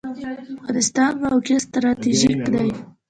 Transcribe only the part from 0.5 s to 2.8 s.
افغانستان موقعیت ستراتیژیک دی